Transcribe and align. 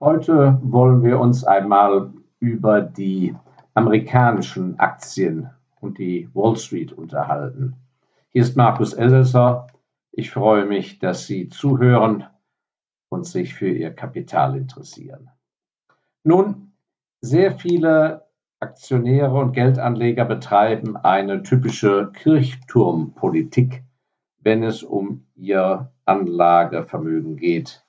Heute 0.00 0.60
wollen 0.62 1.02
wir 1.02 1.18
uns 1.18 1.42
einmal 1.42 2.12
über 2.38 2.80
die 2.80 3.34
amerikanischen 3.74 4.78
Aktien 4.78 5.50
und 5.80 5.98
die 5.98 6.30
Wall 6.34 6.54
Street 6.54 6.92
unterhalten. 6.92 7.74
Hier 8.28 8.42
ist 8.42 8.56
Markus 8.56 8.92
Elsässer. 8.92 9.66
Ich 10.12 10.30
freue 10.30 10.66
mich, 10.66 11.00
dass 11.00 11.26
Sie 11.26 11.48
zuhören 11.48 12.24
und 13.08 13.26
sich 13.26 13.54
für 13.54 13.70
Ihr 13.70 13.90
Kapital 13.90 14.56
interessieren. 14.56 15.30
Nun, 16.22 16.74
sehr 17.20 17.50
viele 17.58 18.28
Aktionäre 18.60 19.36
und 19.36 19.52
Geldanleger 19.52 20.24
betreiben 20.26 20.96
eine 20.96 21.42
typische 21.42 22.12
Kirchturmpolitik, 22.12 23.82
wenn 24.38 24.62
es 24.62 24.84
um 24.84 25.26
ihr 25.34 25.90
Anlagevermögen 26.04 27.36
geht. 27.36 27.84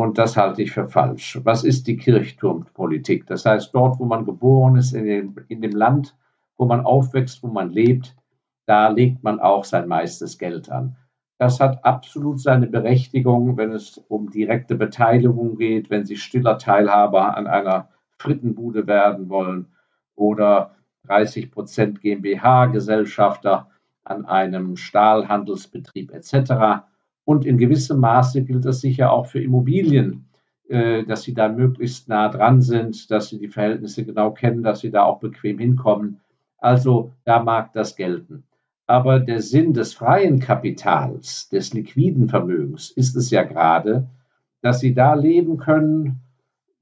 Und 0.00 0.16
das 0.16 0.34
halte 0.38 0.62
ich 0.62 0.72
für 0.72 0.88
falsch. 0.88 1.38
Was 1.44 1.62
ist 1.62 1.86
die 1.86 1.98
Kirchturmpolitik? 1.98 3.26
Das 3.26 3.44
heißt, 3.44 3.74
dort, 3.74 4.00
wo 4.00 4.06
man 4.06 4.24
geboren 4.24 4.76
ist, 4.76 4.94
in 4.94 5.04
dem, 5.04 5.36
in 5.48 5.60
dem 5.60 5.72
Land, 5.72 6.16
wo 6.56 6.64
man 6.64 6.86
aufwächst, 6.86 7.42
wo 7.42 7.48
man 7.48 7.68
lebt, 7.68 8.16
da 8.64 8.88
legt 8.88 9.22
man 9.22 9.40
auch 9.40 9.64
sein 9.64 9.86
meistes 9.86 10.38
Geld 10.38 10.70
an. 10.70 10.96
Das 11.36 11.60
hat 11.60 11.84
absolut 11.84 12.40
seine 12.40 12.66
Berechtigung, 12.66 13.58
wenn 13.58 13.72
es 13.72 13.98
um 14.08 14.30
direkte 14.30 14.74
Beteiligung 14.74 15.58
geht, 15.58 15.90
wenn 15.90 16.06
Sie 16.06 16.16
stiller 16.16 16.56
Teilhaber 16.56 17.36
an 17.36 17.46
einer 17.46 17.90
Frittenbude 18.16 18.86
werden 18.86 19.28
wollen 19.28 19.66
oder 20.16 20.76
30 21.08 21.50
Prozent 21.50 22.00
GmbH-Gesellschafter 22.00 23.68
an 24.04 24.24
einem 24.24 24.78
Stahlhandelsbetrieb 24.78 26.14
etc. 26.14 26.86
Und 27.30 27.46
in 27.46 27.58
gewissem 27.58 28.00
Maße 28.00 28.42
gilt 28.42 28.64
das 28.64 28.80
sicher 28.80 29.12
auch 29.12 29.26
für 29.26 29.40
Immobilien, 29.40 30.26
äh, 30.68 31.04
dass 31.04 31.22
sie 31.22 31.32
da 31.32 31.48
möglichst 31.48 32.08
nah 32.08 32.28
dran 32.28 32.60
sind, 32.60 33.08
dass 33.08 33.28
sie 33.28 33.38
die 33.38 33.46
Verhältnisse 33.46 34.04
genau 34.04 34.32
kennen, 34.32 34.64
dass 34.64 34.80
sie 34.80 34.90
da 34.90 35.04
auch 35.04 35.20
bequem 35.20 35.60
hinkommen. 35.60 36.18
Also 36.58 37.12
da 37.24 37.40
mag 37.40 37.72
das 37.72 37.94
gelten. 37.94 38.42
Aber 38.88 39.20
der 39.20 39.40
Sinn 39.40 39.74
des 39.74 39.94
freien 39.94 40.40
Kapitals, 40.40 41.48
des 41.50 41.72
liquiden 41.72 42.28
Vermögens 42.28 42.90
ist 42.90 43.14
es 43.14 43.30
ja 43.30 43.44
gerade, 43.44 44.08
dass 44.60 44.80
sie 44.80 44.92
da 44.92 45.14
leben 45.14 45.56
können, 45.56 46.18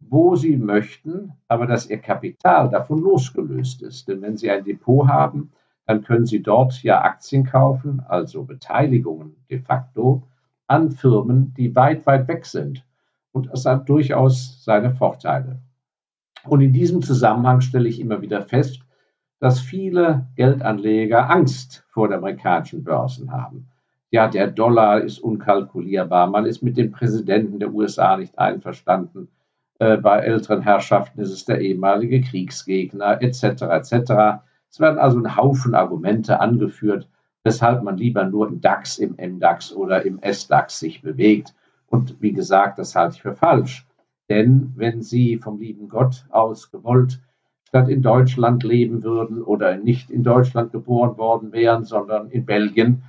wo 0.01 0.35
sie 0.35 0.57
möchten, 0.57 1.35
aber 1.47 1.67
dass 1.67 1.91
ihr 1.91 1.99
Kapital 1.99 2.71
davon 2.71 3.03
losgelöst 3.03 3.83
ist. 3.83 4.09
Denn 4.09 4.23
wenn 4.23 4.39
sie 4.39 4.51
ein 4.51 4.65
Depot 4.65 5.07
haben, 5.09 5.51
dann 5.85 6.03
können 6.05 6.25
sie 6.25 6.41
dort 6.41 6.83
ja 6.83 7.03
Aktien 7.03 7.45
kaufen, 7.45 8.01
also 8.09 8.45
Beteiligungen 8.45 9.37
de 9.51 9.59
facto, 9.59 10.23
an 10.69 10.93
Firmen, 10.93 11.53
die 11.55 11.75
weit, 11.75 12.07
weit 12.07 12.29
weg 12.29 12.47
sind. 12.47 12.85
Und 13.33 13.51
das 13.53 13.67
hat 13.67 13.89
durchaus 13.89 14.65
seine 14.65 14.95
Vorteile. 14.95 15.61
Und 16.45 16.61
in 16.61 16.73
diesem 16.73 17.03
Zusammenhang 17.03 17.61
stelle 17.61 17.89
ich 17.89 18.01
immer 18.01 18.23
wieder 18.23 18.43
fest, 18.43 18.81
dass 19.41 19.61
viele 19.61 20.27
Geldanleger 20.37 21.31
Angst 21.31 21.85
vor 21.89 22.09
den 22.09 22.19
amerikanischen 22.19 22.85
Börsen 22.85 23.33
haben. 23.33 23.69
Ja, 24.11 24.27
der 24.29 24.49
Dollar 24.49 25.03
ist 25.03 25.19
unkalkulierbar, 25.19 26.29
man 26.29 26.47
ist 26.47 26.63
mit 26.63 26.77
dem 26.77 26.93
Präsidenten 26.93 27.59
der 27.59 27.73
USA 27.73 28.17
nicht 28.17 28.39
einverstanden. 28.39 29.29
Äh, 29.79 29.99
bei 29.99 30.21
älteren 30.21 30.63
Herrschaften 30.63 31.21
ist 31.21 31.31
es 31.31 31.45
der 31.45 31.61
ehemalige 31.61 32.21
Kriegsgegner 32.23 33.21
etc. 33.23 33.63
etc. 33.63 34.43
Es 34.71 34.81
werden 34.81 34.99
also 34.99 35.19
ein 35.19 35.37
Haufen 35.37 35.75
Argumente 35.75 36.41
angeführt, 36.41 37.09
weshalb 37.44 37.83
man 37.83 37.97
lieber 37.97 38.25
nur 38.25 38.48
im 38.48 38.61
DAX, 38.61 38.98
im 38.98 39.17
MDAX 39.17 39.72
oder 39.72 40.05
im 40.05 40.20
SDAX 40.22 40.78
sich 40.81 41.03
bewegt. 41.03 41.55
Und 41.86 42.20
wie 42.20 42.33
gesagt, 42.33 42.78
das 42.78 42.94
halte 42.94 43.17
ich 43.17 43.22
für 43.22 43.34
falsch. 43.34 43.86
Denn 44.28 44.72
wenn 44.77 45.03
Sie 45.03 45.39
vom 45.39 45.59
lieben 45.59 45.89
Gott 45.89 46.27
aus 46.31 46.70
gewollt 46.70 47.20
statt 47.69 47.89
in 47.89 48.03
Deutschland 48.03 48.62
leben 48.62 49.03
würden 49.03 49.42
oder 49.42 49.77
nicht 49.77 50.11
in 50.11 50.22
Deutschland 50.22 50.72
geboren 50.72 51.19
worden 51.19 51.53
wären, 51.53 51.84
sondern 51.84 52.31
in 52.31 52.44
Belgien, 52.47 53.03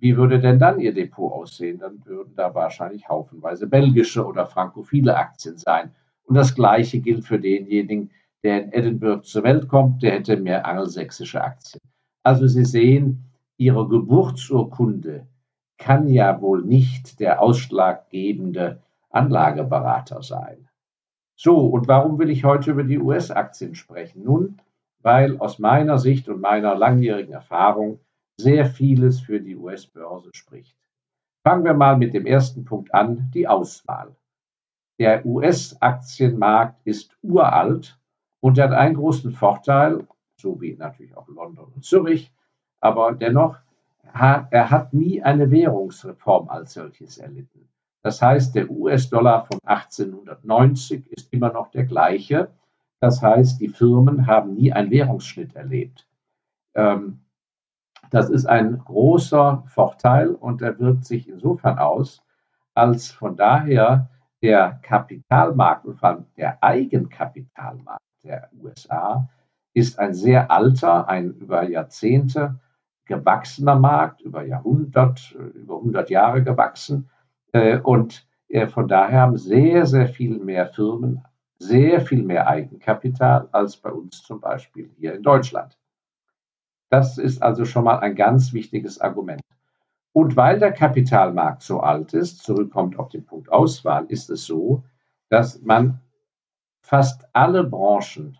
wie 0.00 0.16
würde 0.16 0.40
denn 0.40 0.58
dann 0.58 0.80
Ihr 0.80 0.94
Depot 0.94 1.32
aussehen? 1.32 1.78
Dann 1.78 2.04
würden 2.06 2.34
da 2.34 2.54
wahrscheinlich 2.54 3.08
haufenweise 3.08 3.66
belgische 3.66 4.24
oder 4.26 4.46
frankophile 4.46 5.16
Aktien 5.16 5.58
sein. 5.58 5.90
Und 6.24 6.36
das 6.36 6.54
Gleiche 6.54 7.00
gilt 7.00 7.24
für 7.24 7.38
denjenigen, 7.38 8.10
der 8.42 8.64
in 8.64 8.72
Edinburgh 8.72 9.22
zur 9.22 9.42
Welt 9.42 9.68
kommt, 9.68 10.02
der 10.02 10.12
hätte 10.12 10.36
mehr 10.36 10.66
angelsächsische 10.66 11.42
Aktien. 11.42 11.80
Also 12.22 12.46
Sie 12.46 12.64
sehen, 12.64 13.29
Ihre 13.60 13.86
Geburtsurkunde 13.86 15.26
kann 15.76 16.08
ja 16.08 16.40
wohl 16.40 16.62
nicht 16.62 17.20
der 17.20 17.42
ausschlaggebende 17.42 18.80
Anlageberater 19.10 20.22
sein. 20.22 20.70
So, 21.36 21.66
und 21.66 21.86
warum 21.86 22.18
will 22.18 22.30
ich 22.30 22.42
heute 22.42 22.70
über 22.70 22.84
die 22.84 22.98
US-Aktien 22.98 23.74
sprechen? 23.74 24.22
Nun, 24.24 24.62
weil 25.02 25.38
aus 25.40 25.58
meiner 25.58 25.98
Sicht 25.98 26.26
und 26.30 26.40
meiner 26.40 26.74
langjährigen 26.74 27.34
Erfahrung 27.34 28.00
sehr 28.38 28.64
vieles 28.64 29.20
für 29.20 29.40
die 29.40 29.56
US-Börse 29.56 30.30
spricht. 30.32 30.78
Fangen 31.44 31.64
wir 31.64 31.74
mal 31.74 31.98
mit 31.98 32.14
dem 32.14 32.24
ersten 32.24 32.64
Punkt 32.64 32.94
an, 32.94 33.30
die 33.34 33.46
Auswahl. 33.46 34.16
Der 34.98 35.26
US-Aktienmarkt 35.26 36.80
ist 36.86 37.14
uralt 37.20 37.98
und 38.40 38.58
hat 38.58 38.72
einen 38.72 38.94
großen 38.94 39.32
Vorteil, 39.32 40.06
so 40.40 40.62
wie 40.62 40.76
natürlich 40.76 41.14
auch 41.14 41.28
London 41.28 41.70
und 41.74 41.84
Zürich, 41.84 42.32
aber 42.80 43.12
dennoch, 43.12 43.56
er 44.12 44.70
hat 44.70 44.92
nie 44.92 45.22
eine 45.22 45.50
Währungsreform 45.50 46.48
als 46.48 46.72
solches 46.74 47.18
erlitten. 47.18 47.68
Das 48.02 48.20
heißt, 48.22 48.54
der 48.54 48.70
US-Dollar 48.70 49.44
von 49.44 49.60
1890 49.64 51.06
ist 51.12 51.32
immer 51.32 51.52
noch 51.52 51.70
der 51.70 51.84
gleiche. 51.84 52.50
Das 52.98 53.22
heißt, 53.22 53.60
die 53.60 53.68
Firmen 53.68 54.26
haben 54.26 54.54
nie 54.54 54.72
einen 54.72 54.90
Währungsschnitt 54.90 55.54
erlebt. 55.54 56.06
Ähm, 56.74 57.20
das 58.10 58.28
ist 58.28 58.46
ein 58.46 58.78
großer 58.78 59.62
Vorteil 59.66 60.30
und 60.30 60.62
er 60.62 60.78
wirkt 60.78 61.04
sich 61.04 61.28
insofern 61.28 61.78
aus, 61.78 62.22
als 62.74 63.10
von 63.10 63.36
daher 63.36 64.08
der 64.42 64.80
Kapitalmarkt 64.82 65.84
und 65.84 65.98
vor 65.98 66.08
allem 66.08 66.26
der 66.36 66.62
Eigenkapitalmarkt 66.62 68.02
der 68.24 68.50
USA 68.60 69.28
ist 69.74 69.98
ein 69.98 70.14
sehr 70.14 70.50
alter, 70.50 71.08
ein 71.08 71.34
über 71.34 71.68
Jahrzehnte 71.68 72.58
gewachsener 73.10 73.78
Markt, 73.78 74.22
über 74.22 74.44
Jahrhundert, 74.44 75.32
über 75.54 75.76
100 75.76 76.08
Jahre 76.10 76.42
gewachsen. 76.42 77.10
Äh, 77.52 77.78
und 77.78 78.26
äh, 78.48 78.66
von 78.66 78.88
daher 78.88 79.22
haben 79.22 79.36
sehr, 79.36 79.84
sehr 79.86 80.08
viel 80.08 80.38
mehr 80.38 80.66
Firmen 80.68 81.22
sehr 81.60 82.00
viel 82.00 82.22
mehr 82.22 82.48
Eigenkapital 82.48 83.48
als 83.52 83.76
bei 83.76 83.90
uns 83.92 84.22
zum 84.22 84.40
Beispiel 84.40 84.90
hier 84.96 85.14
in 85.14 85.22
Deutschland. 85.22 85.78
Das 86.88 87.18
ist 87.18 87.42
also 87.42 87.64
schon 87.64 87.84
mal 87.84 88.00
ein 88.00 88.16
ganz 88.16 88.52
wichtiges 88.52 89.00
Argument. 89.00 89.42
Und 90.12 90.36
weil 90.36 90.58
der 90.58 90.72
Kapitalmarkt 90.72 91.62
so 91.62 91.80
alt 91.80 92.14
ist, 92.14 92.42
zurückkommt 92.42 92.98
auf 92.98 93.10
den 93.10 93.24
Punkt 93.24 93.52
Auswahl, 93.52 94.06
ist 94.06 94.30
es 94.30 94.44
so, 94.44 94.82
dass 95.28 95.60
man 95.60 96.00
fast 96.82 97.28
alle 97.34 97.62
Branchen 97.62 98.38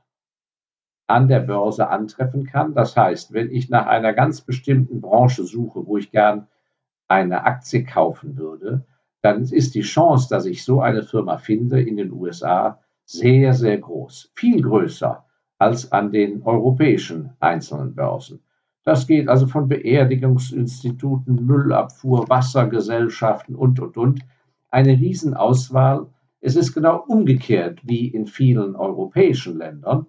an 1.11 1.29
der 1.29 1.41
Börse 1.41 1.89
antreffen 1.89 2.47
kann. 2.47 2.75
Das 2.75 2.97
heißt, 2.97 3.33
wenn 3.33 3.51
ich 3.51 3.69
nach 3.69 3.87
einer 3.87 4.13
ganz 4.13 4.41
bestimmten 4.41 5.01
Branche 5.01 5.45
suche, 5.45 5.87
wo 5.87 5.99
ich 5.99 6.11
gern 6.11 6.47
eine 7.09 7.45
Aktie 7.45 7.85
kaufen 7.85 8.37
würde, 8.37 8.85
dann 9.23 9.43
ist 9.43 9.75
die 9.75 9.83
Chance, 9.83 10.29
dass 10.31 10.47
ich 10.47 10.65
so 10.65 10.81
eine 10.81 11.03
Firma 11.03 11.37
finde 11.37 11.83
in 11.83 11.97
den 11.97 12.13
USA 12.13 12.81
sehr, 13.05 13.53
sehr 13.55 13.79
groß. 13.79 14.31
Viel 14.35 14.63
größer 14.63 15.25
als 15.59 15.93
an 15.93 16.13
den 16.13 16.43
europäischen 16.43 17.33
einzelnen 17.41 17.95
Börsen. 17.95 18.41
Das 18.85 19.07
geht 19.07 19.29
also 19.29 19.47
von 19.47 19.69
Beerdigungsinstituten, 19.69 21.45
Müllabfuhr, 21.45 22.29
Wassergesellschaften 22.29 23.55
und, 23.55 23.79
und, 23.79 23.97
und. 23.99 24.21
Eine 24.71 24.93
Riesenauswahl. 24.93 26.07
Es 26.41 26.57
ist 26.57 26.73
genau 26.73 27.05
umgekehrt 27.07 27.81
wie 27.83 28.09
in 28.09 28.27
vielen 28.27 28.75
europäischen 28.75 29.59
Ländern 29.59 30.07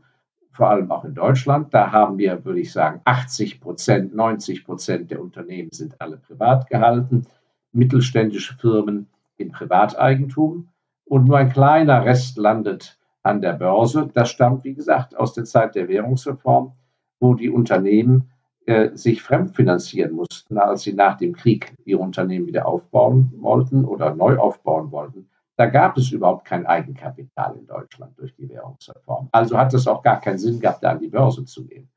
vor 0.51 0.69
allem 0.69 0.91
auch 0.91 1.05
in 1.05 1.13
Deutschland. 1.13 1.73
Da 1.73 1.91
haben 1.91 2.17
wir, 2.17 2.43
würde 2.45 2.59
ich 2.59 2.71
sagen, 2.71 3.01
80 3.05 3.61
Prozent, 3.61 4.13
90 4.13 4.65
Prozent 4.65 5.11
der 5.11 5.21
Unternehmen 5.21 5.69
sind 5.71 5.99
alle 5.99 6.17
privat 6.17 6.69
gehalten, 6.69 7.25
mittelständische 7.71 8.55
Firmen 8.55 9.07
in 9.37 9.51
Privateigentum 9.51 10.67
und 11.05 11.25
nur 11.25 11.37
ein 11.37 11.51
kleiner 11.51 12.05
Rest 12.05 12.37
landet 12.37 12.97
an 13.23 13.41
der 13.41 13.53
Börse. 13.53 14.09
Das 14.13 14.29
stammt, 14.29 14.63
wie 14.63 14.73
gesagt, 14.73 15.17
aus 15.17 15.33
der 15.33 15.45
Zeit 15.45 15.75
der 15.75 15.87
Währungsreform, 15.87 16.73
wo 17.19 17.33
die 17.33 17.49
Unternehmen 17.49 18.29
äh, 18.65 18.95
sich 18.95 19.23
fremdfinanzieren 19.23 20.13
mussten, 20.13 20.57
als 20.57 20.83
sie 20.83 20.93
nach 20.93 21.17
dem 21.17 21.33
Krieg 21.33 21.73
ihre 21.85 22.01
Unternehmen 22.01 22.47
wieder 22.47 22.67
aufbauen 22.67 23.33
wollten 23.37 23.85
oder 23.85 24.13
neu 24.13 24.37
aufbauen 24.37 24.91
wollten. 24.91 25.27
Da 25.61 25.67
gab 25.67 25.95
es 25.95 26.11
überhaupt 26.11 26.45
kein 26.45 26.65
Eigenkapital 26.65 27.55
in 27.55 27.67
Deutschland 27.67 28.17
durch 28.17 28.33
die 28.35 28.49
Währungsreform. 28.49 29.29
Also 29.31 29.59
hat 29.59 29.71
es 29.75 29.85
auch 29.85 30.01
gar 30.01 30.19
keinen 30.19 30.39
Sinn 30.39 30.59
gehabt, 30.59 30.83
da 30.83 30.89
an 30.89 30.99
die 30.99 31.07
Börse 31.07 31.45
zu 31.45 31.67
gehen. 31.67 31.87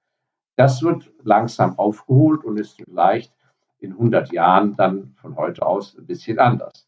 Das 0.56 0.82
wird 0.82 1.10
langsam 1.22 1.78
aufgeholt 1.78 2.44
und 2.44 2.58
ist 2.58 2.76
vielleicht 2.76 3.32
in 3.78 3.92
100 3.92 4.30
Jahren 4.32 4.76
dann 4.76 5.14
von 5.16 5.34
heute 5.36 5.64
aus 5.64 5.96
ein 5.96 6.04
bisschen 6.04 6.38
anders. 6.38 6.86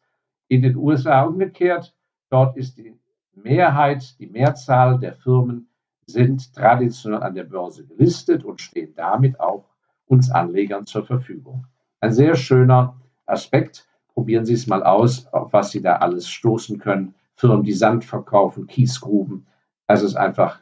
In 0.49 0.61
den 0.61 0.77
USA 0.77 1.23
umgekehrt, 1.23 1.97
dort 2.29 2.59
ist 2.59 2.77
die 2.77 2.95
Mehrheit, 3.33 4.15
die 4.21 4.27
Mehrzahl 4.27 4.99
der 4.99 5.15
Firmen 5.15 5.71
sind 6.05 6.55
traditionell 6.55 7.23
an 7.23 7.35
der 7.35 7.45
Börse 7.45 7.87
gelistet 7.87 8.45
und 8.45 8.61
stehen 8.61 8.93
damit 8.95 9.41
auch 9.41 9.65
uns 10.05 10.31
Anlegern 10.31 10.85
zur 10.85 11.07
Verfügung. 11.07 11.67
Ein 12.01 12.13
sehr 12.13 12.37
schöner 12.37 13.01
Aspekt. 13.25 13.89
Probieren 14.17 14.47
Sie 14.47 14.55
es 14.55 14.67
mal 14.67 14.83
aus, 14.83 15.27
auf 15.27 15.53
was 15.53 15.73
Sie 15.73 15.83
da 15.83 15.97
alles 15.97 16.27
stoßen 16.27 16.79
können. 16.79 17.15
Firmen, 17.35 17.65
die 17.65 17.75
Sand 17.75 18.03
verkaufen, 18.03 18.67
Kiesgruben. 18.67 19.47
Es 19.89 20.03
ist 20.03 20.17
einfach 20.17 20.59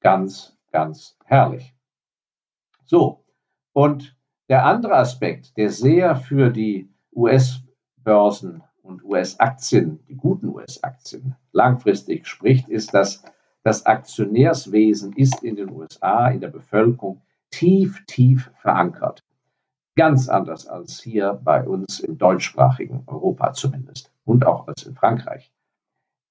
ganz, 0.00 0.54
ganz 0.72 1.16
herrlich. 1.24 1.74
So, 2.84 3.24
und 3.72 4.14
der 4.50 4.66
andere 4.66 4.96
Aspekt, 4.96 5.56
der 5.56 5.70
sehr 5.70 6.16
für 6.16 6.50
die 6.50 6.92
US-Börsen 7.14 8.62
und 8.82 9.02
US-Aktien, 9.02 10.04
die 10.06 10.16
guten 10.16 10.48
US-Aktien, 10.48 11.34
langfristig 11.52 12.26
spricht, 12.26 12.68
ist, 12.68 12.92
dass 12.92 13.24
das 13.62 13.86
Aktionärswesen 13.86 15.14
ist 15.14 15.42
in 15.42 15.56
den 15.56 15.70
USA, 15.70 16.28
in 16.28 16.40
der 16.40 16.48
Bevölkerung 16.48 17.22
tief, 17.50 18.04
tief 18.06 18.50
verankert. 18.60 19.22
Ganz 19.98 20.28
anders 20.28 20.68
als 20.68 21.00
hier 21.00 21.40
bei 21.42 21.66
uns 21.66 21.98
im 21.98 22.18
deutschsprachigen 22.18 23.02
Europa 23.08 23.52
zumindest 23.52 24.12
und 24.24 24.46
auch 24.46 24.68
als 24.68 24.84
in 24.84 24.94
Frankreich. 24.94 25.50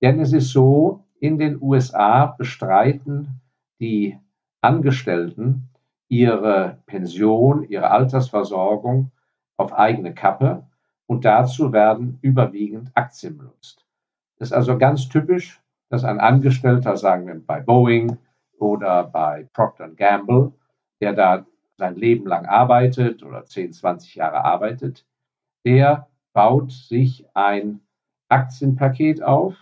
Denn 0.01 0.21
es 0.21 0.31
ist 0.31 0.53
so, 0.53 1.03
in 1.19 1.37
den 1.37 1.61
USA 1.61 2.27
bestreiten 2.27 3.41
die 3.81 4.17
Angestellten 4.61 5.67
ihre 6.07 6.77
Pension, 6.85 7.63
ihre 7.67 7.91
Altersversorgung 7.91 9.11
auf 9.57 9.73
eigene 9.73 10.13
Kappe 10.13 10.65
und 11.05 11.25
dazu 11.25 11.73
werden 11.73 12.19
überwiegend 12.21 12.91
Aktien 12.93 13.37
benutzt. 13.37 13.85
Das 14.37 14.47
ist 14.47 14.53
also 14.53 14.77
ganz 14.77 15.09
typisch, 15.09 15.61
dass 15.89 16.05
ein 16.05 16.21
Angestellter, 16.21 16.95
sagen 16.95 17.27
wir 17.27 17.45
bei 17.45 17.59
Boeing 17.59 18.17
oder 18.59 19.03
bei 19.03 19.49
Procter 19.51 19.89
Gamble, 19.89 20.53
der 21.01 21.11
da 21.11 21.45
sein 21.77 21.95
Leben 21.95 22.25
lang 22.25 22.45
arbeitet 22.45 23.23
oder 23.23 23.45
10, 23.45 23.73
20 23.73 24.15
Jahre 24.15 24.43
arbeitet, 24.43 25.05
der 25.65 26.07
baut 26.33 26.71
sich 26.71 27.25
ein 27.33 27.81
Aktienpaket 28.29 29.23
auf. 29.23 29.55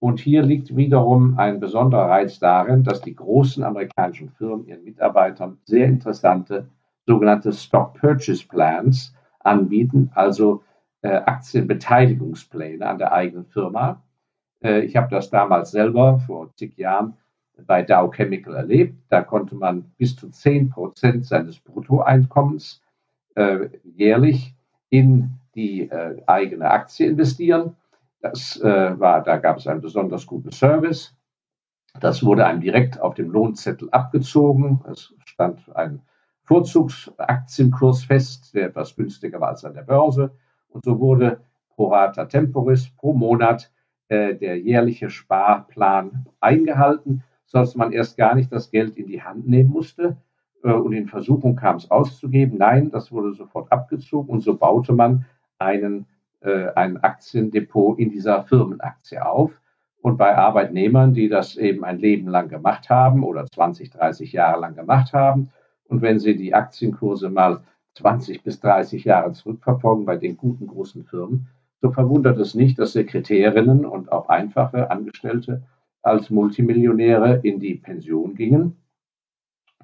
Und 0.00 0.20
hier 0.20 0.42
liegt 0.42 0.76
wiederum 0.76 1.38
ein 1.38 1.60
besonderer 1.60 2.10
Reiz 2.10 2.38
darin, 2.38 2.84
dass 2.84 3.00
die 3.00 3.14
großen 3.14 3.64
amerikanischen 3.64 4.28
Firmen 4.30 4.66
ihren 4.66 4.84
Mitarbeitern 4.84 5.58
sehr 5.64 5.86
interessante 5.86 6.68
sogenannte 7.06 7.52
Stock 7.52 7.94
Purchase 7.94 8.46
Plans 8.46 9.14
anbieten, 9.40 10.10
also 10.14 10.62
äh, 11.02 11.08
Aktienbeteiligungspläne 11.08 12.86
an 12.86 12.98
der 12.98 13.12
eigenen 13.12 13.46
Firma. 13.46 14.02
Äh, 14.62 14.80
ich 14.80 14.96
habe 14.96 15.08
das 15.10 15.30
damals 15.30 15.70
selber 15.70 16.18
vor 16.18 16.54
zig 16.56 16.76
Jahren 16.76 17.16
bei 17.66 17.82
Dow 17.82 18.10
Chemical 18.10 18.54
erlebt. 18.54 18.96
Da 19.08 19.22
konnte 19.22 19.54
man 19.54 19.92
bis 19.96 20.16
zu 20.16 20.30
10 20.30 20.70
Prozent 20.70 21.26
seines 21.26 21.60
Bruttoeinkommens 21.60 22.82
äh, 23.34 23.68
jährlich 23.82 24.54
in 24.90 25.30
die 25.54 25.88
äh, 25.90 26.22
eigene 26.26 26.70
Aktie 26.70 27.06
investieren. 27.06 27.76
Das 28.20 28.60
äh, 28.60 28.98
war, 28.98 29.22
da 29.22 29.36
gab 29.36 29.58
es 29.58 29.66
einen 29.66 29.80
besonders 29.80 30.26
guten 30.26 30.50
Service. 30.50 31.14
Das 32.00 32.24
wurde 32.24 32.46
einem 32.46 32.60
direkt 32.60 33.00
auf 33.00 33.14
dem 33.14 33.30
Lohnzettel 33.30 33.88
abgezogen. 33.90 34.80
Es 34.90 35.14
stand 35.26 35.74
ein 35.76 36.02
Vorzugsaktienkurs 36.44 38.04
fest, 38.04 38.54
der 38.54 38.68
etwas 38.68 38.96
günstiger 38.96 39.40
war 39.40 39.50
als 39.50 39.64
an 39.64 39.74
der 39.74 39.82
Börse. 39.82 40.32
Und 40.68 40.84
so 40.84 40.98
wurde 40.98 41.40
pro 41.70 41.88
rata 41.88 42.24
temporis 42.24 42.90
pro 42.90 43.12
Monat 43.12 43.70
äh, 44.08 44.34
der 44.34 44.58
jährliche 44.58 45.10
Sparplan 45.10 46.26
eingehalten, 46.40 47.22
sodass 47.54 47.76
man 47.76 47.92
erst 47.92 48.16
gar 48.16 48.34
nicht 48.34 48.50
das 48.50 48.72
Geld 48.72 48.96
in 48.96 49.06
die 49.06 49.22
Hand 49.22 49.46
nehmen 49.46 49.70
musste 49.70 50.16
äh, 50.64 50.72
und 50.72 50.92
in 50.92 51.06
Versuchung 51.06 51.54
kam 51.54 51.76
es 51.76 51.88
auszugeben. 51.88 52.58
Nein, 52.58 52.90
das 52.90 53.12
wurde 53.12 53.32
sofort 53.32 53.70
abgezogen 53.70 54.28
und 54.28 54.40
so 54.40 54.56
baute 54.56 54.92
man 54.92 55.24
einen, 55.58 56.06
äh, 56.40 56.72
ein 56.74 56.96
Aktiendepot 56.96 58.00
in 58.00 58.10
dieser 58.10 58.42
Firmenaktie 58.42 59.24
auf. 59.24 59.52
Und 60.02 60.16
bei 60.16 60.36
Arbeitnehmern, 60.36 61.14
die 61.14 61.28
das 61.28 61.56
eben 61.56 61.84
ein 61.84 62.00
Leben 62.00 62.26
lang 62.26 62.48
gemacht 62.48 62.90
haben 62.90 63.22
oder 63.22 63.46
20, 63.46 63.90
30 63.90 64.32
Jahre 64.32 64.60
lang 64.60 64.74
gemacht 64.74 65.12
haben, 65.12 65.50
und 65.86 66.02
wenn 66.02 66.18
sie 66.18 66.36
die 66.36 66.54
Aktienkurse 66.54 67.30
mal 67.30 67.60
20 67.94 68.42
bis 68.42 68.58
30 68.58 69.04
Jahre 69.04 69.30
zurückverfolgen 69.30 70.04
bei 70.04 70.16
den 70.16 70.36
guten 70.36 70.66
großen 70.66 71.04
Firmen, 71.04 71.46
so 71.80 71.92
verwundert 71.92 72.38
es 72.38 72.56
nicht, 72.56 72.80
dass 72.80 72.94
Sekretärinnen 72.94 73.84
und 73.84 74.10
auch 74.10 74.28
einfache 74.28 74.90
Angestellte 74.90 75.62
als 76.04 76.30
Multimillionäre 76.30 77.40
in 77.42 77.60
die 77.60 77.74
Pension 77.74 78.34
gingen 78.34 78.76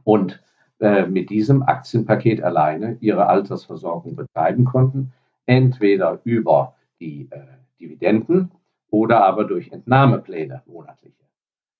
und 0.04 0.42
äh, 0.80 1.06
mit 1.06 1.30
diesem 1.30 1.62
Aktienpaket 1.62 2.42
alleine 2.42 2.96
ihre 3.00 3.26
Altersversorgung 3.26 4.16
betreiben 4.16 4.64
konnten, 4.64 5.12
entweder 5.46 6.20
über 6.24 6.74
die 7.00 7.28
äh, 7.30 7.40
Dividenden 7.80 8.50
oder 8.90 9.24
aber 9.24 9.44
durch 9.44 9.70
Entnahmepläne 9.72 10.62
monatliche. 10.66 11.24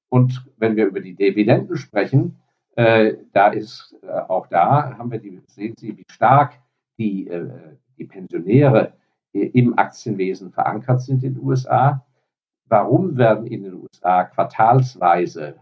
Und 0.09 0.45
wenn 0.57 0.77
wir 0.77 0.87
über 0.87 1.01
die 1.01 1.15
Dividenden 1.15 1.77
sprechen, 1.77 2.39
äh, 2.77 3.15
da 3.33 3.49
ist 3.49 3.97
äh, 4.03 4.07
auch 4.07 4.47
da 4.47 4.97
haben 4.97 5.11
wir 5.11 5.19
die, 5.19 5.41
sehen 5.47 5.75
Sie, 5.79 5.97
wie 5.97 6.05
stark 6.11 6.59
die, 6.99 7.29
äh, 7.29 7.49
die 7.99 8.05
Pensionäre 8.05 8.95
im 9.33 9.79
Aktienwesen 9.79 10.51
verankert 10.51 11.03
sind 11.03 11.23
in 11.23 11.35
den 11.35 11.45
USA. 11.45 12.05
Warum 12.71 13.19
werden 13.19 13.49
in 13.49 13.65
den 13.65 13.75
USA 13.75 14.23
quartalsweise 14.23 15.57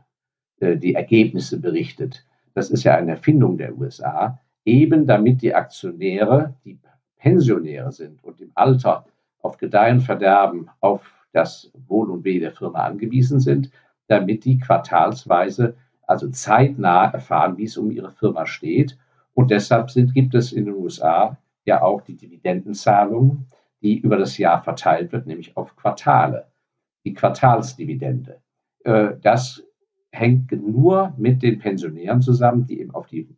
äh, 0.61 0.77
die 0.77 0.95
Ergebnisse 0.95 1.59
berichtet? 1.59 2.27
Das 2.53 2.71
ist 2.71 2.85
ja 2.85 2.97
eine 2.97 3.13
Erfindung 3.13 3.57
der 3.57 3.77
USA, 3.79 4.39
eben 4.67 5.07
damit 5.07 5.41
die 5.41 5.55
Aktionäre, 5.55 6.55
die 6.67 6.79
Pensionäre 7.17 7.93
sind 7.93 8.23
und 8.23 8.43
im 8.43 8.51
Alter 8.55 9.07
auf 9.41 9.57
Gedeihen 9.57 10.03
Verderben 10.03 10.69
auf 10.81 11.01
das 11.33 11.73
Wohl 11.87 12.11
und 12.11 12.25
Weh 12.25 12.41
der 12.41 12.53
Firma 12.53 12.81
angewiesen 12.81 13.41
sind, 13.41 13.71
damit 14.09 14.45
die 14.45 14.59
quartalsweise 14.59 15.77
also 16.07 16.29
zeitnah 16.29 17.11
erfahren, 17.11 17.57
wie 17.57 17.65
es 17.65 17.79
um 17.79 17.91
ihre 17.91 18.11
Firma 18.11 18.45
steht. 18.45 18.99
Und 19.33 19.51
deshalb 19.51 19.91
sind, 19.91 20.13
gibt 20.13 20.35
es 20.35 20.53
in 20.53 20.67
den 20.67 20.75
USA 20.75 21.39
ja 21.65 21.81
auch 21.81 22.03
die 22.03 22.17
Dividendenzahlung, 22.17 23.47
die 23.81 23.99
über 23.99 24.19
das 24.19 24.37
Jahr 24.37 24.63
verteilt 24.63 25.13
wird, 25.13 25.27
nämlich 25.27 25.57
auf 25.57 25.75
Quartale, 25.75 26.47
die 27.05 27.15
Quartalsdividende. 27.15 28.41
Äh, 28.85 29.15
das 29.23 29.63
hängt 30.11 30.53
nur 30.53 31.15
mit 31.17 31.43
den 31.43 31.59
Pensionären 31.59 32.23
zusammen, 32.23 32.67
die 32.67 32.81
eben 32.81 32.95
auf 32.95 33.07
die 33.07 33.29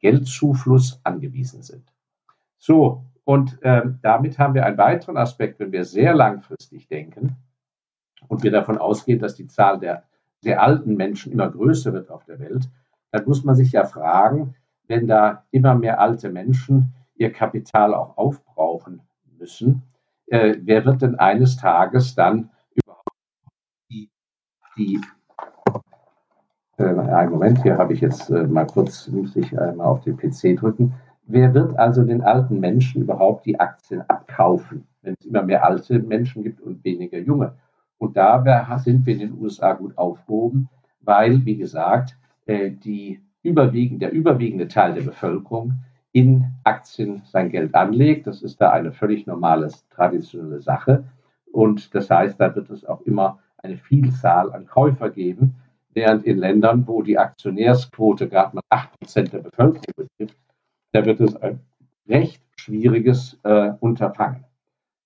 Geldzufluss 0.00 1.00
angewiesen 1.04 1.62
sind. 1.62 1.92
So, 2.58 3.04
und 3.24 3.58
ähm, 3.62 3.98
damit 4.02 4.38
haben 4.38 4.54
wir 4.54 4.66
einen 4.66 4.78
weiteren 4.78 5.16
Aspekt, 5.16 5.60
wenn 5.60 5.72
wir 5.72 5.84
sehr 5.84 6.14
langfristig 6.14 6.88
denken 6.88 7.36
und 8.28 8.42
wir 8.42 8.50
davon 8.50 8.78
ausgehen, 8.78 9.20
dass 9.20 9.34
die 9.34 9.46
Zahl 9.46 9.78
der 9.78 10.04
sehr 10.40 10.60
alten 10.60 10.96
Menschen 10.96 11.32
immer 11.32 11.48
größer 11.48 11.92
wird 11.92 12.10
auf 12.10 12.24
der 12.24 12.40
Welt, 12.40 12.68
dann 13.12 13.24
muss 13.26 13.44
man 13.44 13.54
sich 13.54 13.72
ja 13.72 13.84
fragen, 13.84 14.54
wenn 14.88 15.06
da 15.06 15.44
immer 15.52 15.74
mehr 15.76 16.00
alte 16.00 16.30
Menschen 16.30 16.94
ihr 17.14 17.32
Kapital 17.32 17.94
auch 17.94 18.16
aufbrauchen 18.16 19.02
müssen, 19.38 19.82
äh, 20.26 20.56
wer 20.60 20.84
wird 20.84 21.02
denn 21.02 21.16
eines 21.16 21.56
Tages 21.56 22.14
dann 22.14 22.50
die 24.76 25.00
äh, 26.78 26.84
einen 26.84 27.30
Moment, 27.30 27.62
hier 27.62 27.78
habe 27.78 27.92
ich 27.92 28.00
jetzt 28.00 28.30
äh, 28.30 28.46
mal 28.46 28.66
kurz, 28.66 29.08
muss 29.08 29.36
ich 29.36 29.58
einmal 29.58 29.86
auf 29.86 30.00
den 30.02 30.16
PC 30.16 30.56
drücken. 30.58 30.94
Wer 31.26 31.54
wird 31.54 31.78
also 31.78 32.04
den 32.04 32.22
alten 32.22 32.60
Menschen 32.60 33.02
überhaupt 33.02 33.46
die 33.46 33.60
Aktien 33.60 34.02
abkaufen, 34.08 34.86
wenn 35.02 35.14
es 35.18 35.26
immer 35.26 35.42
mehr 35.42 35.64
alte 35.64 35.98
Menschen 36.00 36.42
gibt 36.42 36.60
und 36.60 36.84
weniger 36.84 37.18
junge? 37.18 37.54
Und 37.98 38.16
da 38.16 38.42
sind 38.78 39.06
wir 39.06 39.14
in 39.14 39.20
den 39.20 39.40
USA 39.40 39.74
gut 39.74 39.96
aufgehoben, 39.96 40.68
weil, 41.00 41.44
wie 41.44 41.56
gesagt, 41.56 42.16
äh, 42.46 42.70
die 42.70 43.20
überwiegend, 43.42 44.02
der 44.02 44.12
überwiegende 44.12 44.68
Teil 44.68 44.94
der 44.94 45.02
Bevölkerung 45.02 45.74
in 46.12 46.46
Aktien 46.64 47.22
sein 47.24 47.50
Geld 47.50 47.74
anlegt. 47.74 48.26
Das 48.26 48.42
ist 48.42 48.60
da 48.60 48.70
eine 48.70 48.92
völlig 48.92 49.26
normale, 49.26 49.70
traditionelle 49.90 50.60
Sache. 50.60 51.04
Und 51.52 51.94
das 51.94 52.10
heißt, 52.10 52.40
da 52.40 52.54
wird 52.54 52.70
es 52.70 52.84
auch 52.84 53.02
immer 53.02 53.38
eine 53.62 53.76
Vielzahl 53.76 54.52
an 54.52 54.66
Käufer 54.66 55.10
geben, 55.10 55.54
während 55.94 56.24
in 56.24 56.38
Ländern, 56.38 56.86
wo 56.86 57.02
die 57.02 57.18
Aktionärsquote 57.18 58.28
gerade 58.28 58.56
mal 58.56 58.62
8% 58.70 59.30
der 59.30 59.38
Bevölkerung 59.38 59.82
betrifft, 59.96 60.38
da 60.92 61.04
wird 61.04 61.20
es 61.20 61.36
ein 61.36 61.60
recht 62.08 62.42
schwieriges 62.56 63.38
äh, 63.44 63.72
Unterfangen. 63.80 64.44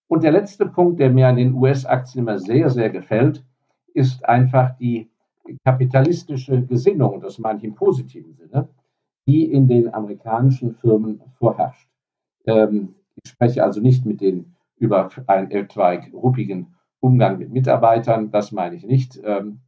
Und 0.09 0.23
der 0.23 0.33
letzte 0.33 0.67
Punkt, 0.67 1.01
der 1.01 1.11
mir 1.11 1.29
an 1.29 1.37
den 1.37 1.55
US-Aktien 1.55 2.25
immer 2.25 2.39
sehr, 2.39 2.71
sehr 2.71 2.91
gefällt, 2.91 3.45
ist 3.93 4.25
einfach 4.25 4.77
die 4.79 5.11
kapitalistische 5.65 6.63
Gesinnung, 6.63 7.21
das 7.21 7.39
meine 7.39 7.59
ich 7.59 7.65
im 7.65 7.75
positiven 7.75 8.35
Sinne, 8.35 8.69
die 9.27 9.51
in 9.51 9.67
den 9.67 9.93
amerikanischen 9.93 10.75
Firmen 10.77 11.21
vorherrscht. 11.39 11.89
Ähm, 12.47 12.95
ich 13.23 13.31
spreche 13.31 13.65
also 13.65 13.81
nicht 13.81 14.07
mit 14.07 14.21
den 14.21 14.55
über 14.79 15.09
einen 15.27 15.51
etwaig 15.51 16.13
ruppigen 16.13 16.76
Umgang 17.07 17.39
mit 17.39 17.53
Mitarbeitern, 17.53 18.31
das 18.31 18.53
meine 18.53 18.75
ich 18.75 18.85
nicht, 18.85 19.21
ähm, 19.25 19.61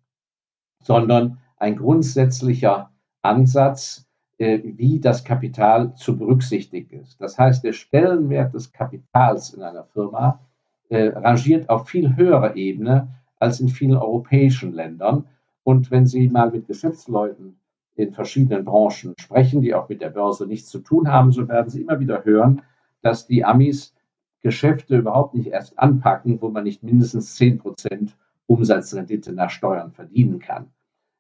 sondern 0.83 1.39
ein 1.57 1.77
grundsätzlicher 1.77 2.91
Ansatz, 3.23 4.07
äh, 4.39 4.61
wie 4.65 5.01
das 5.01 5.25
Kapital 5.25 5.95
zu 5.95 6.17
berücksichtigen 6.19 7.01
ist. 7.01 7.21
Das 7.21 7.39
heißt, 7.39 7.63
der 7.65 7.73
Stellenwert 7.73 8.55
des 8.55 8.73
Kapitals 8.73 9.55
in 9.55 9.63
einer 9.63 9.85
Firma 9.85 10.41
äh, 10.89 11.09
rangiert 11.09 11.69
auf 11.69 11.89
viel 11.89 12.17
höherer 12.17 12.57
Ebene 12.57 13.09
als 13.39 13.61
in 13.61 13.69
vielen 13.69 13.97
europäischen 13.97 14.73
Ländern. 14.73 15.27
Und 15.63 15.91
wenn 15.91 16.07
Sie 16.07 16.29
mal 16.29 16.51
mit 16.51 16.67
Geschäftsleuten 16.67 17.61
in 17.95 18.13
verschiedenen 18.13 18.65
Branchen 18.65 19.15
sprechen, 19.19 19.61
die 19.61 19.75
auch 19.75 19.89
mit 19.89 20.01
der 20.01 20.11
Börse 20.11 20.47
nichts 20.47 20.71
zu 20.71 20.81
tun 20.81 21.09
haben, 21.09 21.33
so 21.33 21.47
werden 21.49 21.69
Sie 21.69 21.83
immer 21.83 22.01
wieder 22.01 22.25
hören, 22.25 22.63
dass 23.03 23.27
die 23.27 23.45
Amis 23.45 23.95
Geschäfte 24.43 24.97
überhaupt 24.97 25.35
nicht 25.35 25.49
erst 25.49 25.79
anpacken, 25.79 26.41
wo 26.41 26.49
man 26.49 26.65
nicht 26.65 26.83
mindestens 26.83 27.35
10 27.37 27.59
Prozent 27.59 28.17
Umsatzrendite 28.47 29.33
nach 29.33 29.51
Steuern 29.51 29.93
verdienen 29.93 30.39
kann. 30.39 30.71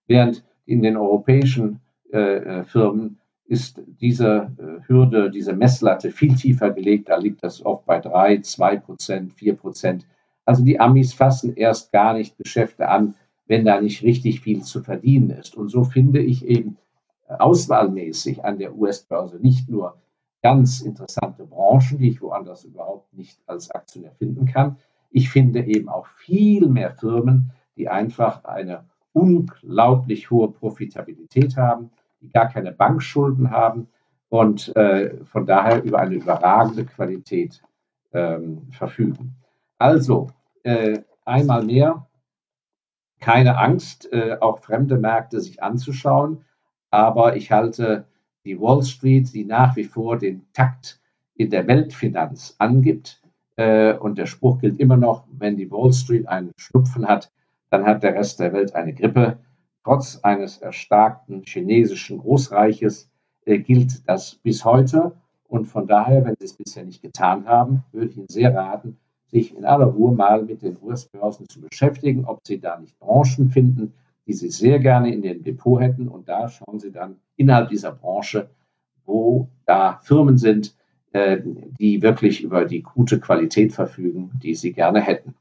Während 0.06 0.44
in 0.66 0.82
den 0.82 0.96
europäischen 0.96 1.80
äh, 2.12 2.36
äh, 2.36 2.64
Firmen 2.64 3.18
ist 3.46 3.80
diese 4.00 4.50
äh, 4.58 4.86
Hürde, 4.86 5.30
diese 5.30 5.52
Messlatte 5.52 6.10
viel 6.10 6.34
tiefer 6.36 6.70
gelegt. 6.70 7.08
Da 7.08 7.16
liegt 7.16 7.42
das 7.42 7.64
oft 7.64 7.86
bei 7.86 7.98
3, 7.98 8.40
2 8.40 8.76
Prozent, 8.76 9.32
4 9.34 9.56
Prozent. 9.56 10.06
Also 10.44 10.64
die 10.64 10.80
Amis 10.80 11.12
fassen 11.12 11.54
erst 11.54 11.92
gar 11.92 12.14
nicht 12.14 12.38
Geschäfte 12.38 12.88
an, 12.88 13.14
wenn 13.46 13.64
da 13.64 13.80
nicht 13.80 14.02
richtig 14.02 14.40
viel 14.40 14.62
zu 14.62 14.82
verdienen 14.82 15.30
ist. 15.30 15.56
Und 15.56 15.68
so 15.68 15.84
finde 15.84 16.20
ich 16.20 16.46
eben 16.46 16.78
auswahlmäßig 17.28 18.44
an 18.44 18.58
der 18.58 18.76
US-Börse 18.76 19.38
nicht 19.38 19.68
nur 19.68 19.96
ganz 20.42 20.80
interessante 20.80 21.44
Branchen, 21.44 21.98
die 21.98 22.10
ich 22.10 22.22
woanders 22.22 22.64
überhaupt 22.64 23.12
nicht 23.12 23.40
als 23.46 23.70
Aktionär 23.70 24.12
finden 24.12 24.46
kann. 24.46 24.76
Ich 25.10 25.30
finde 25.30 25.64
eben 25.64 25.88
auch 25.88 26.06
viel 26.06 26.68
mehr 26.68 26.92
Firmen, 26.92 27.52
die 27.76 27.88
einfach 27.88 28.44
eine 28.44 28.84
unglaublich 29.12 30.30
hohe 30.30 30.50
Profitabilität 30.50 31.56
haben, 31.56 31.90
die 32.20 32.30
gar 32.30 32.48
keine 32.48 32.72
Bankschulden 32.72 33.50
haben 33.50 33.88
und 34.28 34.74
äh, 34.76 35.24
von 35.24 35.46
daher 35.46 35.82
über 35.82 35.98
eine 36.00 36.16
überragende 36.16 36.84
Qualität 36.84 37.62
ähm, 38.12 38.68
verfügen. 38.70 39.36
Also, 39.78 40.28
äh, 40.62 41.00
einmal 41.24 41.64
mehr, 41.64 42.06
keine 43.20 43.58
Angst, 43.58 44.12
äh, 44.12 44.36
auch 44.40 44.60
fremde 44.60 44.98
Märkte 44.98 45.40
sich 45.40 45.62
anzuschauen, 45.62 46.44
aber 46.90 47.36
ich 47.36 47.50
halte 47.50 48.06
die 48.48 48.60
Wall 48.60 48.82
Street, 48.82 49.32
die 49.34 49.44
nach 49.44 49.76
wie 49.76 49.84
vor 49.84 50.18
den 50.18 50.46
Takt 50.52 51.00
in 51.34 51.50
der 51.50 51.66
Weltfinanz 51.66 52.56
angibt, 52.58 53.20
äh, 53.58 53.94
und 53.94 54.16
der 54.18 54.26
Spruch 54.26 54.60
gilt 54.60 54.78
immer 54.78 54.96
noch, 54.96 55.24
wenn 55.36 55.56
die 55.56 55.70
Wall 55.70 55.92
Street 55.92 56.28
einen 56.28 56.52
Schnupfen 56.56 57.06
hat, 57.06 57.30
dann 57.70 57.84
hat 57.84 58.02
der 58.02 58.14
Rest 58.14 58.38
der 58.40 58.52
Welt 58.52 58.74
eine 58.74 58.94
Grippe. 58.94 59.38
Trotz 59.84 60.20
eines 60.22 60.58
erstarkten 60.58 61.42
chinesischen 61.44 62.18
Großreiches 62.18 63.10
äh, 63.44 63.58
gilt 63.58 64.08
das 64.08 64.36
bis 64.36 64.64
heute. 64.64 65.12
Und 65.48 65.66
von 65.66 65.86
daher, 65.86 66.24
wenn 66.24 66.36
Sie 66.38 66.44
es 66.44 66.52
bisher 66.52 66.84
nicht 66.84 67.02
getan 67.02 67.46
haben, 67.46 67.82
würde 67.92 68.10
ich 68.10 68.16
Ihnen 68.16 68.28
sehr 68.28 68.54
raten, 68.54 68.96
sich 69.26 69.56
in 69.56 69.64
aller 69.64 69.86
Ruhe 69.86 70.14
mal 70.14 70.44
mit 70.44 70.62
den 70.62 70.76
US-Börsen 70.80 71.48
zu 71.48 71.60
beschäftigen, 71.60 72.26
ob 72.26 72.46
Sie 72.46 72.60
da 72.60 72.78
nicht 72.78 72.98
Branchen 73.00 73.50
finden, 73.50 73.92
die 74.28 74.34
Sie 74.34 74.50
sehr 74.50 74.78
gerne 74.78 75.12
in 75.12 75.22
Ihrem 75.24 75.42
Depot 75.42 75.80
hätten. 75.80 76.06
Und 76.06 76.28
da 76.28 76.48
schauen 76.48 76.78
Sie 76.78 76.92
dann 76.92 77.16
innerhalb 77.36 77.70
dieser 77.70 77.92
Branche, 77.92 78.50
wo 79.06 79.48
da 79.64 79.98
Firmen 80.02 80.36
sind, 80.36 80.76
äh, 81.12 81.38
die 81.80 82.02
wirklich 82.02 82.42
über 82.42 82.66
die 82.66 82.82
gute 82.82 83.18
Qualität 83.18 83.72
verfügen, 83.72 84.30
die 84.42 84.54
Sie 84.54 84.72
gerne 84.72 85.00
hätten. 85.00 85.34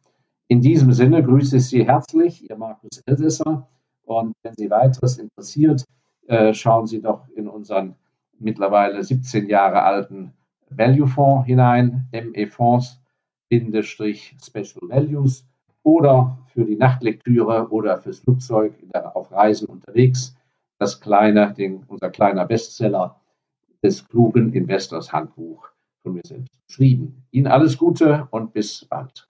In 0.48 0.62
diesem 0.62 0.94
Sinne 0.94 1.22
grüße 1.22 1.58
ich 1.58 1.68
Sie 1.68 1.86
herzlich, 1.86 2.50
Ihr 2.50 2.56
Markus 2.56 3.04
Elsässer. 3.06 3.68
Und 4.06 4.34
wenn 4.42 4.54
Sie 4.56 4.70
weiteres 4.70 5.18
interessiert, 5.18 5.84
äh, 6.28 6.54
schauen 6.54 6.88
Sie 6.88 7.02
doch 7.02 7.28
in 7.36 7.50
unseren 7.50 7.96
mittlerweile 8.40 9.04
17 9.04 9.50
Jahre 9.50 9.84
alten 9.84 10.32
Value 10.70 11.08
Fonds 11.08 11.46
hinein, 11.46 12.08
ME 12.14 12.48
Fonds, 12.48 13.02
Special 13.52 14.90
Values 14.90 15.46
oder 15.88 16.38
für 16.48 16.66
die 16.66 16.76
Nachtlektüre 16.76 17.70
oder 17.70 17.98
fürs 17.98 18.20
Flugzeug 18.20 18.74
auf 19.14 19.32
Reisen 19.32 19.70
unterwegs, 19.70 20.36
das 20.80 21.00
kleine, 21.00 21.54
den, 21.54 21.86
unser 21.88 22.10
kleiner 22.10 22.46
Bestseller 22.46 23.22
des 23.82 24.06
klugen 24.06 24.52
Investors 24.52 25.14
Handbuch 25.14 25.70
von 26.04 26.16
mir 26.16 26.24
selbst 26.26 26.52
geschrieben. 26.68 27.24
Ihnen 27.32 27.48
alles 27.48 27.78
Gute 27.78 28.28
und 28.32 28.52
bis 28.52 28.84
bald. 28.84 29.30